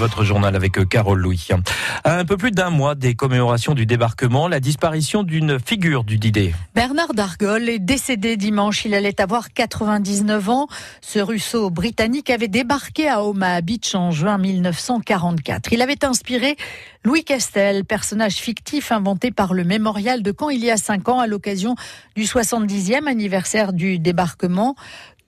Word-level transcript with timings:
Votre 0.00 0.24
journal 0.24 0.56
avec 0.56 0.78
euh, 0.78 0.86
Carole 0.86 1.20
Louis. 1.20 1.46
À 2.04 2.16
un 2.16 2.24
peu 2.24 2.38
plus 2.38 2.52
d'un 2.52 2.70
mois 2.70 2.94
des 2.94 3.14
commémorations 3.14 3.74
du 3.74 3.84
débarquement, 3.84 4.48
la 4.48 4.58
disparition 4.58 5.24
d'une 5.24 5.58
figure 5.60 6.04
du 6.04 6.16
Didet. 6.16 6.54
Bernard 6.74 7.12
Dargol 7.12 7.68
est 7.68 7.78
décédé 7.78 8.38
dimanche. 8.38 8.86
Il 8.86 8.94
allait 8.94 9.20
avoir 9.20 9.52
99 9.52 10.48
ans. 10.48 10.68
Ce 11.02 11.18
russo-britannique 11.18 12.30
avait 12.30 12.48
débarqué 12.48 13.10
à 13.10 13.22
Omaha 13.22 13.60
Beach 13.60 13.94
en 13.94 14.10
juin 14.10 14.38
1944. 14.38 15.70
Il 15.70 15.82
avait 15.82 16.02
inspiré 16.02 16.56
Louis 17.02 17.24
Castel, 17.24 17.86
personnage 17.86 18.34
fictif 18.34 18.92
inventé 18.92 19.30
par 19.30 19.54
le 19.54 19.64
mémorial 19.64 20.22
de 20.22 20.34
Caen 20.38 20.50
il 20.50 20.62
y 20.62 20.70
a 20.70 20.76
cinq 20.76 21.08
ans 21.08 21.18
à 21.18 21.26
l'occasion 21.26 21.74
du 22.14 22.24
70e 22.24 23.06
anniversaire 23.06 23.72
du 23.72 23.98
débarquement. 23.98 24.76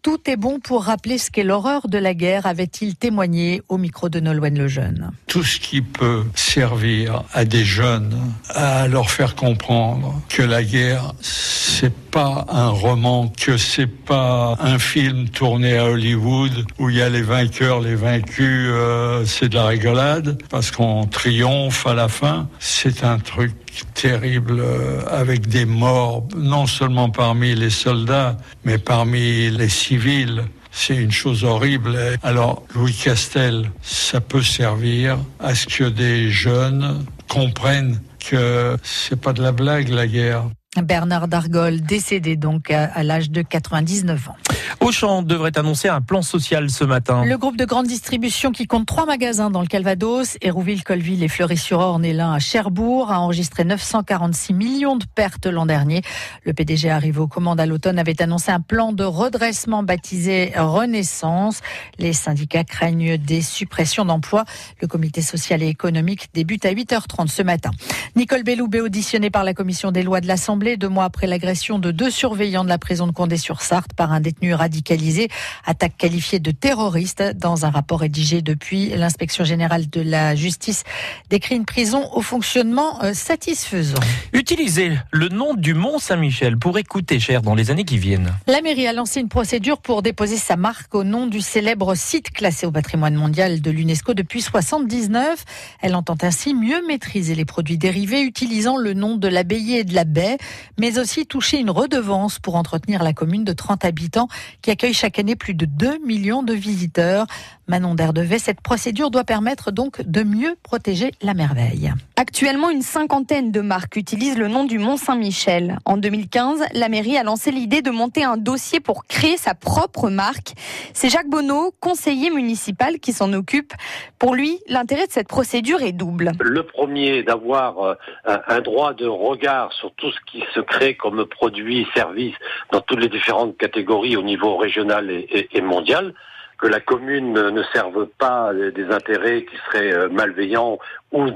Tout 0.02 0.18
est 0.28 0.36
bon 0.36 0.58
pour 0.58 0.82
rappeler 0.82 1.16
ce 1.16 1.30
qu'est 1.30 1.44
l'horreur 1.44 1.86
de 1.86 1.96
la 1.96 2.12
guerre, 2.12 2.46
avait-il 2.46 2.96
témoigné 2.96 3.62
au 3.68 3.78
micro 3.78 4.08
de 4.08 4.18
Nolwenn 4.18 4.58
Lejeune. 4.58 5.12
Tout 5.28 5.44
ce 5.44 5.60
qui 5.60 5.80
peut 5.80 6.24
servir 6.34 7.22
à 7.32 7.44
des 7.44 7.64
jeunes 7.64 8.18
à 8.48 8.88
leur 8.88 9.12
faire 9.12 9.36
comprendre 9.36 10.20
que 10.28 10.42
la 10.42 10.64
guerre, 10.64 11.12
c'est 11.20 11.94
pas 11.94 12.46
un 12.48 12.70
roman, 12.70 13.28
que 13.28 13.56
c'est 13.56 13.86
pas 13.86 14.56
un 14.58 14.80
film 14.80 15.28
tourné 15.28 15.78
à 15.78 15.84
Hollywood 15.84 16.66
où 16.80 16.90
il 16.90 16.96
y 16.96 17.02
a 17.02 17.08
les 17.08 17.22
vainqueurs, 17.22 17.80
les 17.80 17.94
vaincus, 17.94 18.70
euh, 18.72 19.24
c'est 19.24 19.50
de 19.50 19.54
la 19.54 19.66
rigolade 19.66 20.36
parce 20.50 20.72
qu'on 20.72 21.06
triomphe 21.06 21.86
à 21.86 21.94
la 21.94 22.08
fin. 22.08 22.48
C'est 22.58 23.04
un 23.04 23.20
truc 23.20 23.52
terrible 23.94 24.60
euh, 24.60 25.02
avec 25.08 25.46
des 25.48 25.64
morts, 25.64 26.26
non 26.36 26.66
seulement 26.66 27.10
parmi 27.10 27.54
les 27.54 27.70
soldats, 27.70 28.36
mais 28.64 28.78
parmi 28.78 29.50
les 29.50 29.68
civils. 29.68 30.42
C'est 30.70 30.96
une 30.96 31.12
chose 31.12 31.44
horrible. 31.44 31.98
Alors, 32.22 32.62
Louis 32.74 32.94
Castel, 32.94 33.70
ça 33.82 34.20
peut 34.20 34.42
servir 34.42 35.18
à 35.38 35.54
ce 35.54 35.66
que 35.66 35.84
des 35.84 36.30
jeunes 36.30 37.04
comprennent 37.28 38.00
que 38.18 38.76
c'est 38.82 39.20
pas 39.20 39.34
de 39.34 39.42
la 39.42 39.52
blague, 39.52 39.88
la 39.88 40.06
guerre. 40.06 40.44
Bernard 40.82 41.28
Dargol, 41.28 41.82
décédé 41.82 42.36
donc 42.36 42.70
à 42.70 43.02
l'âge 43.02 43.30
de 43.30 43.42
99 43.42 44.28
ans. 44.30 44.36
Auchan 44.80 45.22
devrait 45.22 45.56
annoncer 45.58 45.88
un 45.88 46.00
plan 46.00 46.22
social 46.22 46.70
ce 46.70 46.84
matin. 46.84 47.24
Le 47.24 47.38
groupe 47.38 47.56
de 47.56 47.64
grande 47.64 47.86
distribution 47.86 48.52
qui 48.52 48.66
compte 48.66 48.86
trois 48.86 49.06
magasins 49.06 49.50
dans 49.50 49.60
le 49.60 49.66
Calvados, 49.66 50.36
Hérouville, 50.40 50.84
Colville 50.84 51.22
et 51.22 51.28
Fleury-sur-Orne 51.28 52.04
et 52.04 52.12
l'un 52.12 52.32
à 52.32 52.38
Cherbourg 52.38 53.10
a 53.10 53.20
enregistré 53.20 53.64
946 53.64 54.52
millions 54.52 54.96
de 54.96 55.04
pertes 55.04 55.46
l'an 55.46 55.66
dernier. 55.66 56.02
Le 56.44 56.52
PDG 56.52 56.90
arrivé 56.90 57.18
aux 57.20 57.28
commandes 57.28 57.60
à 57.60 57.66
l'automne 57.66 57.98
avait 57.98 58.20
annoncé 58.22 58.50
un 58.50 58.60
plan 58.60 58.92
de 58.92 59.04
redressement 59.04 59.82
baptisé 59.82 60.52
Renaissance. 60.56 61.60
Les 61.98 62.12
syndicats 62.12 62.64
craignent 62.64 63.16
des 63.16 63.42
suppressions 63.42 64.04
d'emplois. 64.04 64.44
Le 64.80 64.88
comité 64.88 65.22
social 65.22 65.62
et 65.62 65.68
économique 65.68 66.28
débute 66.34 66.64
à 66.64 66.72
8h30 66.72 67.28
ce 67.28 67.42
matin. 67.42 67.70
Nicole 68.16 68.42
Belloubet 68.42 68.80
auditionnée 68.80 69.30
par 69.30 69.44
la 69.44 69.54
commission 69.54 69.92
des 69.92 70.02
lois 70.02 70.20
de 70.20 70.26
l'Assemblée 70.26 70.76
deux 70.76 70.88
mois 70.88 71.04
après 71.04 71.26
l'agression 71.26 71.78
de 71.78 71.90
deux 71.90 72.10
surveillants 72.10 72.64
de 72.64 72.68
la 72.68 72.78
prison 72.78 73.06
de 73.06 73.12
Condé-sur-Sarthe 73.12 73.92
par 73.94 74.12
un 74.12 74.20
détenu 74.20 74.54
radicalisé, 74.62 75.28
attaque 75.64 75.96
qualifiée 75.96 76.38
de 76.38 76.52
terroriste 76.52 77.22
dans 77.36 77.66
un 77.66 77.70
rapport 77.70 78.00
rédigé 78.00 78.42
depuis 78.42 78.90
l'inspection 78.90 79.44
générale 79.44 79.90
de 79.90 80.00
la 80.00 80.34
justice 80.34 80.84
décrit 81.30 81.56
une 81.56 81.64
prison 81.64 82.08
au 82.12 82.22
fonctionnement 82.22 83.02
euh, 83.02 83.12
satisfaisant. 83.12 83.98
Utiliser 84.32 84.92
le 85.10 85.28
nom 85.28 85.54
du 85.54 85.74
Mont 85.74 85.98
Saint-Michel 85.98 86.56
pourrait 86.58 86.84
coûter 86.84 87.18
cher 87.18 87.42
dans 87.42 87.54
les 87.54 87.70
années 87.70 87.84
qui 87.84 87.98
viennent. 87.98 88.32
La 88.46 88.62
mairie 88.62 88.86
a 88.86 88.92
lancé 88.92 89.20
une 89.20 89.28
procédure 89.28 89.78
pour 89.78 90.02
déposer 90.02 90.36
sa 90.36 90.56
marque 90.56 90.94
au 90.94 91.04
nom 91.04 91.26
du 91.26 91.40
célèbre 91.40 91.94
site 91.94 92.30
classé 92.30 92.66
au 92.66 92.70
patrimoine 92.70 93.14
mondial 93.14 93.60
de 93.60 93.70
l'UNESCO 93.70 94.14
depuis 94.14 94.42
79. 94.42 95.44
Elle 95.80 95.94
entend 95.94 96.16
ainsi 96.22 96.54
mieux 96.54 96.86
maîtriser 96.86 97.34
les 97.34 97.44
produits 97.44 97.78
dérivés 97.78 98.22
utilisant 98.22 98.76
le 98.76 98.94
nom 98.94 99.16
de 99.16 99.28
l'abbaye 99.28 99.76
et 99.76 99.84
de 99.84 99.94
la 99.94 100.04
baie 100.04 100.38
mais 100.78 100.98
aussi 100.98 101.26
toucher 101.26 101.58
une 101.58 101.70
redevance 101.70 102.38
pour 102.38 102.56
entretenir 102.56 103.02
la 103.02 103.12
commune 103.12 103.44
de 103.44 103.52
30 103.52 103.84
habitants 103.84 104.28
qui 104.60 104.70
accueille 104.70 104.94
chaque 104.94 105.18
année 105.18 105.36
plus 105.36 105.54
de 105.54 105.64
2 105.64 105.98
millions 106.04 106.42
de 106.42 106.52
visiteurs. 106.52 107.26
Manon 107.68 107.94
Derdevet, 107.94 108.38
cette 108.38 108.60
procédure 108.60 109.10
doit 109.10 109.24
permettre 109.24 109.70
donc 109.70 110.02
de 110.02 110.22
mieux 110.22 110.56
protéger 110.62 111.12
la 111.22 111.32
merveille. 111.32 111.92
Actuellement, 112.16 112.70
une 112.70 112.82
cinquantaine 112.82 113.50
de 113.50 113.60
marques 113.60 113.96
utilisent 113.96 114.36
le 114.36 114.48
nom 114.48 114.64
du 114.64 114.78
Mont 114.78 114.96
Saint-Michel. 114.96 115.78
En 115.84 115.96
2015, 115.96 116.64
la 116.74 116.88
mairie 116.88 117.16
a 117.16 117.22
lancé 117.22 117.50
l'idée 117.50 117.80
de 117.80 117.90
monter 117.90 118.24
un 118.24 118.36
dossier 118.36 118.80
pour 118.80 119.06
créer 119.06 119.36
sa 119.36 119.54
propre 119.54 120.10
marque. 120.10 120.52
C'est 120.92 121.08
Jacques 121.08 121.30
Bonneau, 121.30 121.72
conseiller 121.80 122.30
municipal, 122.30 122.98
qui 122.98 123.12
s'en 123.12 123.32
occupe. 123.32 123.72
Pour 124.18 124.34
lui, 124.34 124.58
l'intérêt 124.68 125.06
de 125.06 125.12
cette 125.12 125.28
procédure 125.28 125.82
est 125.82 125.92
double. 125.92 126.32
Le 126.40 126.64
premier, 126.64 127.22
d'avoir 127.22 127.78
euh, 127.78 127.94
un 128.24 128.60
droit 128.60 128.92
de 128.92 129.06
regard 129.06 129.72
sur 129.72 129.92
tout 129.94 130.10
ce 130.10 130.18
qui 130.30 130.44
se 130.54 130.60
crée 130.60 130.94
comme 130.96 131.24
produits 131.26 131.80
et 131.80 131.86
services 131.94 132.34
dans 132.72 132.80
toutes 132.80 133.00
les 133.00 133.08
différentes 133.08 133.56
catégories 133.56 134.16
au 134.16 134.22
niveau 134.22 134.41
régional 134.50 135.10
et, 135.10 135.60
mondial 135.60 136.14
que 136.62 136.68
la 136.68 136.80
commune 136.80 137.32
ne 137.32 137.62
serve 137.74 138.06
pas 138.18 138.52
des 138.54 138.84
intérêts 138.84 139.44
qui 139.44 139.56
seraient 139.66 139.92
euh, 139.92 140.08
malveillants 140.08 140.78
ou 141.10 141.26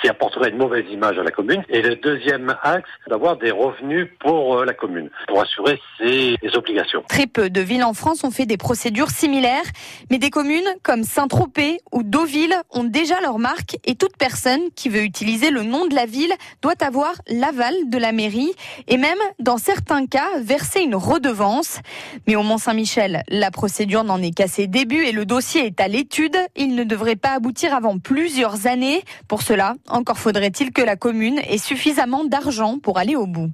qui 0.00 0.08
apporterait 0.08 0.50
une 0.50 0.56
mauvaise 0.56 0.86
image 0.90 1.18
à 1.18 1.22
la 1.22 1.30
commune. 1.30 1.62
Et 1.68 1.82
le 1.82 1.96
deuxième 1.96 2.56
axe, 2.62 2.88
d'avoir 3.08 3.36
des 3.36 3.50
revenus 3.50 4.08
pour 4.20 4.56
euh, 4.56 4.64
la 4.64 4.72
commune, 4.72 5.10
pour 5.26 5.42
assurer 5.42 5.78
ses, 5.98 6.36
obligations. 6.54 7.02
Très 7.08 7.26
peu 7.26 7.50
de 7.50 7.60
villes 7.60 7.84
en 7.84 7.92
France 7.92 8.24
ont 8.24 8.30
fait 8.30 8.46
des 8.46 8.56
procédures 8.56 9.10
similaires, 9.10 9.64
mais 10.10 10.18
des 10.18 10.30
communes 10.30 10.68
comme 10.82 11.02
Saint-Tropez 11.02 11.78
ou 11.92 12.02
Deauville 12.02 12.54
ont 12.70 12.84
déjà 12.84 13.20
leur 13.20 13.38
marque 13.38 13.76
et 13.84 13.96
toute 13.96 14.16
personne 14.16 14.60
qui 14.74 14.88
veut 14.88 15.02
utiliser 15.02 15.50
le 15.50 15.62
nom 15.62 15.86
de 15.86 15.94
la 15.94 16.06
ville 16.06 16.32
doit 16.62 16.80
avoir 16.80 17.12
l'aval 17.28 17.74
de 17.88 17.98
la 17.98 18.12
mairie 18.12 18.52
et 18.86 18.96
même, 18.96 19.18
dans 19.40 19.58
certains 19.58 20.06
cas, 20.06 20.38
verser 20.40 20.80
une 20.80 20.94
redevance. 20.94 21.80
Mais 22.26 22.36
au 22.36 22.42
Mont-Saint-Michel, 22.42 23.24
la 23.28 23.50
procédure 23.50 24.04
n'en 24.04 24.22
est 24.22 24.38
ses 24.46 24.67
débuts 24.68 25.04
et 25.04 25.12
le 25.12 25.26
dossier 25.26 25.66
est 25.66 25.80
à 25.80 25.88
l'étude. 25.88 26.36
Il 26.56 26.74
ne 26.74 26.84
devrait 26.84 27.16
pas 27.16 27.32
aboutir 27.32 27.74
avant 27.74 27.98
plusieurs 27.98 28.66
années. 28.66 29.02
Pour 29.26 29.42
cela, 29.42 29.74
encore 29.88 30.18
faudrait-il 30.18 30.72
que 30.72 30.82
la 30.82 30.96
commune 30.96 31.40
ait 31.48 31.58
suffisamment 31.58 32.24
d'argent 32.24 32.78
pour 32.78 32.98
aller 32.98 33.16
au 33.16 33.26
bout. 33.26 33.50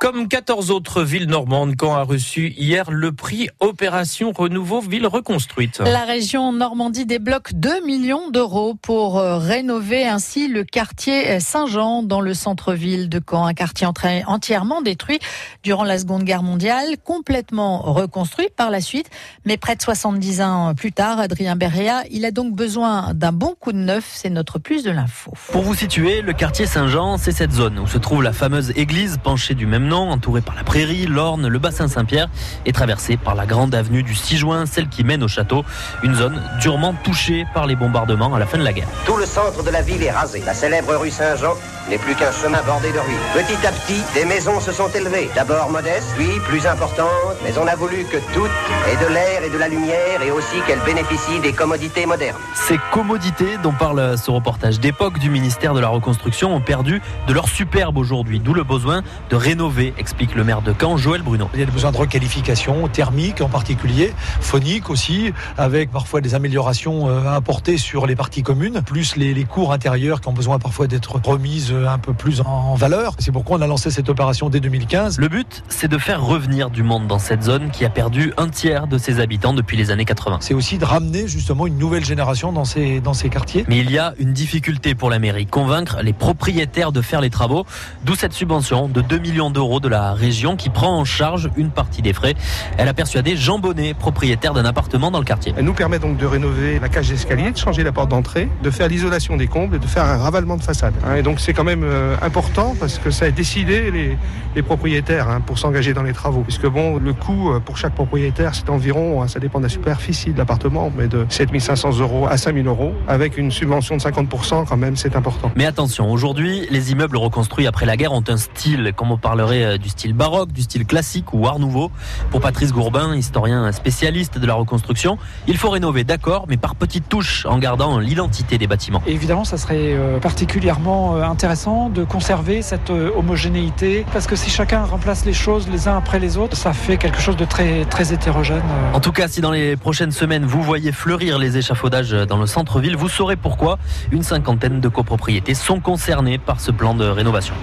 Comme 0.00 0.28
14 0.28 0.70
autres 0.70 1.02
villes 1.02 1.26
normandes, 1.26 1.74
Caen 1.78 1.96
a 1.96 2.04
reçu 2.04 2.54
hier 2.56 2.88
le 2.88 3.10
prix 3.10 3.48
Opération 3.58 4.30
Renouveau 4.30 4.80
Ville 4.80 5.08
Reconstruite. 5.08 5.80
La 5.80 6.04
région 6.04 6.52
Normandie 6.52 7.04
débloque 7.04 7.52
2 7.54 7.84
millions 7.84 8.30
d'euros 8.30 8.74
pour 8.74 9.18
euh, 9.18 9.38
rénover 9.38 10.06
ainsi 10.06 10.46
le 10.46 10.62
quartier 10.62 11.40
Saint-Jean 11.40 12.04
dans 12.04 12.20
le 12.20 12.32
centre-ville 12.32 13.08
de 13.08 13.20
Caen. 13.28 13.46
Un 13.46 13.54
quartier 13.54 13.88
entièrement 14.26 14.82
détruit 14.82 15.18
durant 15.64 15.82
la 15.82 15.98
Seconde 15.98 16.22
Guerre 16.22 16.44
mondiale, 16.44 16.96
complètement 17.02 17.82
reconstruit 17.82 18.50
par 18.56 18.70
la 18.70 18.80
suite. 18.80 19.10
Mais 19.44 19.56
près 19.56 19.74
de 19.74 19.82
70 19.82 20.40
ans 20.42 20.74
plus 20.76 20.92
tard, 20.92 21.18
Adrien 21.18 21.56
Berria, 21.56 22.04
il 22.12 22.24
a 22.24 22.30
donc 22.30 22.54
besoin 22.54 23.14
d'un 23.14 23.32
bon 23.32 23.56
coup 23.58 23.72
de 23.72 23.78
neuf. 23.78 24.12
C'est 24.14 24.30
notre 24.30 24.60
plus 24.60 24.84
de 24.84 24.92
l'info. 24.92 25.32
Pour 25.50 25.62
vous 25.62 25.74
situer, 25.74 26.22
le 26.22 26.34
quartier 26.34 26.66
Saint-Jean, 26.66 27.16
c'est 27.16 27.32
cette 27.32 27.52
zone 27.52 27.80
où 27.80 27.88
se 27.88 27.98
trouve 27.98 28.22
la 28.22 28.32
fameuse 28.32 28.70
église 28.76 29.18
penchée 29.20 29.54
du 29.54 29.66
même 29.66 29.87
entouré 29.96 30.40
par 30.40 30.54
la 30.54 30.64
prairie, 30.64 31.06
l'Orne, 31.06 31.48
le 31.48 31.58
bassin 31.58 31.88
Saint-Pierre, 31.88 32.28
et 32.66 32.72
traversé 32.72 33.16
par 33.16 33.34
la 33.34 33.46
grande 33.46 33.74
avenue 33.74 34.02
du 34.02 34.14
6 34.14 34.36
juin, 34.36 34.66
celle 34.66 34.88
qui 34.88 35.04
mène 35.04 35.22
au 35.22 35.28
château. 35.28 35.64
Une 36.02 36.14
zone 36.14 36.40
durement 36.60 36.94
touchée 37.04 37.44
par 37.54 37.66
les 37.66 37.76
bombardements 37.76 38.34
à 38.34 38.38
la 38.38 38.46
fin 38.46 38.58
de 38.58 38.64
la 38.64 38.72
guerre. 38.72 38.88
Tout 39.06 39.16
le 39.16 39.26
centre 39.26 39.62
de 39.62 39.70
la 39.70 39.82
ville 39.82 40.02
est 40.02 40.10
rasé. 40.10 40.42
La 40.44 40.54
célèbre 40.54 40.94
rue 40.96 41.10
Saint-Jean 41.10 41.54
n'est 41.88 41.98
plus 41.98 42.14
qu'un 42.14 42.32
chemin 42.32 42.60
bordé 42.66 42.92
de 42.92 42.98
ruines. 42.98 43.16
Petit 43.34 43.66
à 43.66 43.72
petit, 43.72 44.02
des 44.14 44.24
maisons 44.24 44.60
se 44.60 44.72
sont 44.72 44.88
élevées. 44.88 45.30
D'abord 45.34 45.70
modestes, 45.70 46.12
puis 46.16 46.38
plus 46.46 46.66
importantes, 46.66 47.36
mais 47.42 47.56
on 47.58 47.66
a 47.66 47.74
voulu 47.74 48.04
que 48.04 48.18
toutes 48.34 48.50
aient 48.90 49.04
de 49.04 49.12
l'air 49.12 49.42
et 49.44 49.50
de 49.50 49.56
la 49.56 49.68
lumière 49.68 50.22
et 50.22 50.30
aussi 50.30 50.56
qu'elles 50.66 50.82
bénéficient 50.84 51.40
des 51.40 51.52
commodités 51.52 52.04
modernes. 52.04 52.36
Ces 52.54 52.78
commodités 52.92 53.56
dont 53.62 53.72
parle 53.72 54.18
ce 54.18 54.30
reportage 54.30 54.80
d'époque 54.80 55.18
du 55.18 55.30
ministère 55.30 55.72
de 55.72 55.80
la 55.80 55.88
Reconstruction 55.88 56.54
ont 56.54 56.60
perdu 56.60 57.00
de 57.26 57.32
leur 57.32 57.48
superbe 57.48 57.96
aujourd'hui, 57.96 58.40
d'où 58.40 58.52
le 58.52 58.64
besoin 58.64 59.02
de 59.30 59.36
rénover 59.36 59.77
explique 59.86 60.34
le 60.34 60.44
maire 60.44 60.62
de 60.62 60.74
Caen, 60.78 60.96
Joël 60.96 61.22
Bruno. 61.22 61.48
Il 61.54 61.60
y 61.60 61.62
a 61.62 61.66
des 61.66 61.72
besoins 61.72 61.92
de 61.92 61.96
requalification 61.96 62.88
thermique 62.88 63.40
en 63.40 63.48
particulier, 63.48 64.12
phonique 64.40 64.90
aussi, 64.90 65.32
avec 65.56 65.90
parfois 65.90 66.20
des 66.20 66.34
améliorations 66.34 67.08
euh, 67.08 67.28
apportées 67.30 67.78
sur 67.78 68.06
les 68.06 68.16
parties 68.16 68.42
communes, 68.42 68.82
plus 68.84 69.16
les, 69.16 69.34
les 69.34 69.44
cours 69.44 69.72
intérieures 69.72 70.20
qui 70.20 70.28
ont 70.28 70.32
besoin 70.32 70.58
parfois 70.58 70.86
d'être 70.86 71.20
remises 71.24 71.72
euh, 71.72 71.86
un 71.86 71.98
peu 71.98 72.12
plus 72.12 72.40
en 72.40 72.74
valeur. 72.74 73.14
C'est 73.18 73.32
pourquoi 73.32 73.58
on 73.58 73.62
a 73.62 73.66
lancé 73.66 73.90
cette 73.90 74.08
opération 74.08 74.50
dès 74.50 74.60
2015. 74.60 75.18
Le 75.18 75.28
but, 75.28 75.62
c'est 75.68 75.88
de 75.88 75.98
faire 75.98 76.24
revenir 76.24 76.70
du 76.70 76.82
monde 76.82 77.06
dans 77.06 77.18
cette 77.18 77.42
zone 77.42 77.70
qui 77.70 77.84
a 77.84 77.90
perdu 77.90 78.32
un 78.36 78.48
tiers 78.48 78.86
de 78.86 78.98
ses 78.98 79.20
habitants 79.20 79.52
depuis 79.52 79.76
les 79.76 79.90
années 79.90 80.04
80. 80.04 80.38
C'est 80.40 80.54
aussi 80.54 80.78
de 80.78 80.84
ramener 80.84 81.28
justement 81.28 81.66
une 81.66 81.78
nouvelle 81.78 82.04
génération 82.04 82.52
dans 82.52 82.64
ces, 82.64 83.00
dans 83.00 83.14
ces 83.14 83.28
quartiers. 83.28 83.64
Mais 83.68 83.78
il 83.78 83.90
y 83.90 83.98
a 83.98 84.14
une 84.18 84.32
difficulté 84.32 84.94
pour 84.94 85.10
la 85.10 85.18
mairie, 85.18 85.46
convaincre 85.46 85.98
les 86.02 86.12
propriétaires 86.12 86.92
de 86.92 87.00
faire 87.00 87.20
les 87.20 87.30
travaux, 87.30 87.64
d'où 88.04 88.14
cette 88.14 88.32
subvention 88.32 88.88
de 88.88 89.00
2 89.00 89.18
millions 89.18 89.50
d'euros 89.50 89.67
de 89.68 89.88
la 89.88 90.14
région 90.14 90.56
qui 90.56 90.70
prend 90.70 90.98
en 90.98 91.04
charge 91.04 91.50
une 91.56 91.70
partie 91.70 92.00
des 92.00 92.14
frais. 92.14 92.34
Elle 92.78 92.88
a 92.88 92.94
persuadé 92.94 93.36
Jean 93.36 93.58
Bonnet, 93.58 93.92
propriétaire 93.94 94.54
d'un 94.54 94.64
appartement 94.64 95.10
dans 95.10 95.18
le 95.18 95.24
quartier. 95.24 95.52
Elle 95.56 95.66
nous 95.66 95.74
permet 95.74 95.98
donc 95.98 96.16
de 96.16 96.26
rénover 96.26 96.78
la 96.80 96.88
cage 96.88 97.10
d'escalier, 97.10 97.50
de 97.50 97.58
changer 97.58 97.82
la 97.84 97.92
porte 97.92 98.08
d'entrée, 98.08 98.48
de 98.62 98.70
faire 98.70 98.88
l'isolation 98.88 99.36
des 99.36 99.46
combles 99.46 99.76
et 99.76 99.78
de 99.78 99.86
faire 99.86 100.04
un 100.04 100.16
ravalement 100.16 100.56
de 100.56 100.62
façade. 100.62 100.94
Hein, 101.06 101.16
Et 101.16 101.22
donc 101.22 101.38
c'est 101.38 101.52
quand 101.52 101.64
même 101.64 101.84
euh, 101.84 102.16
important 102.22 102.74
parce 102.80 102.98
que 102.98 103.10
ça 103.10 103.26
a 103.26 103.30
décidé 103.30 103.90
les, 103.90 104.16
les 104.56 104.62
propriétaires 104.62 105.28
hein, 105.28 105.40
pour 105.44 105.58
s'engager 105.58 105.92
dans 105.92 106.02
les 106.02 106.12
travaux. 106.12 106.42
Puisque 106.42 106.66
bon, 106.66 106.96
le 106.98 107.12
coût 107.12 107.52
euh, 107.52 107.60
pour 107.60 107.76
chaque 107.76 107.94
propriétaire, 107.94 108.54
c'est 108.54 108.70
environ, 108.70 109.22
hein, 109.22 109.28
ça 109.28 109.38
dépend 109.38 109.58
de 109.58 109.64
la 109.64 109.68
superficie 109.68 110.32
de 110.32 110.38
l'appartement, 110.38 110.90
mais 110.96 111.08
de 111.08 111.26
7500 111.28 111.98
euros 112.00 112.26
à 112.26 112.36
5000 112.36 112.66
euros. 112.66 112.94
Avec 113.06 113.36
une 113.36 113.50
subvention 113.50 113.96
de 113.96 114.00
50% 114.00 114.66
quand 114.66 114.76
même, 114.76 114.96
c'est 114.96 115.16
important. 115.16 115.50
Mais 115.56 115.66
attention, 115.66 116.10
aujourd'hui, 116.10 116.66
les 116.70 116.92
immeubles 116.92 117.16
reconstruits 117.16 117.66
après 117.66 117.86
la 117.86 117.96
guerre 117.96 118.12
ont 118.12 118.24
un 118.28 118.36
style, 118.36 118.92
comme 118.96 119.10
on 119.10 119.18
parlerait 119.18 119.57
euh, 119.64 119.78
du 119.78 119.88
style 119.88 120.12
baroque, 120.12 120.52
du 120.52 120.62
style 120.62 120.86
classique 120.86 121.32
ou 121.32 121.46
art 121.46 121.58
nouveau. 121.58 121.90
Pour 122.30 122.40
Patrice 122.40 122.72
Gourbin, 122.72 123.14
historien 123.14 123.70
spécialiste 123.72 124.38
de 124.38 124.46
la 124.46 124.54
reconstruction, 124.54 125.18
il 125.46 125.56
faut 125.56 125.70
rénover, 125.70 126.04
d'accord, 126.04 126.46
mais 126.48 126.56
par 126.56 126.74
petites 126.74 127.08
touches, 127.08 127.46
en 127.46 127.58
gardant 127.58 127.98
l'identité 127.98 128.58
des 128.58 128.66
bâtiments. 128.66 129.02
Et 129.06 129.12
évidemment, 129.12 129.44
ça 129.44 129.56
serait 129.56 129.94
euh, 129.94 130.18
particulièrement 130.18 131.16
euh, 131.16 131.22
intéressant 131.22 131.88
de 131.88 132.04
conserver 132.04 132.62
cette 132.62 132.90
homogénéité, 132.90 134.04
parce 134.12 134.26
que 134.26 134.36
si 134.36 134.50
chacun 134.50 134.84
remplace 134.84 135.24
les 135.24 135.32
choses 135.32 135.68
les 135.68 135.88
uns 135.88 135.96
après 135.96 136.18
les 136.18 136.36
autres, 136.36 136.56
ça 136.56 136.72
fait 136.72 136.96
quelque 136.96 137.20
chose 137.20 137.36
de 137.36 137.44
très, 137.44 137.84
très 137.84 138.12
hétérogène. 138.12 138.62
En 138.92 139.00
tout 139.00 139.12
cas, 139.12 139.28
si 139.28 139.40
dans 139.40 139.50
les 139.50 139.76
prochaines 139.76 140.12
semaines 140.12 140.44
vous 140.44 140.62
voyez 140.62 140.92
fleurir 140.92 141.38
les 141.38 141.56
échafaudages 141.56 142.10
dans 142.10 142.38
le 142.38 142.46
centre-ville, 142.46 142.96
vous 142.96 143.08
saurez 143.08 143.36
pourquoi 143.36 143.78
une 144.12 144.22
cinquantaine 144.22 144.80
de 144.80 144.88
copropriétés 144.88 145.54
sont 145.54 145.80
concernées 145.80 146.38
par 146.38 146.60
ce 146.60 146.70
plan 146.70 146.94
de 146.94 147.04
rénovation. 147.04 147.54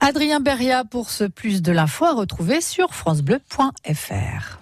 Adrien 0.00 0.40
Beria 0.40 0.84
pour 0.84 1.10
ce 1.10 1.24
plus 1.42 1.60
de 1.60 1.72
l'info 1.72 2.04
à 2.04 2.12
retrouver 2.12 2.60
sur 2.60 2.94
francebleu.fr. 2.94 4.60